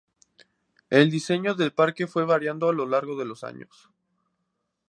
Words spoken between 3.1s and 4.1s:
de los años.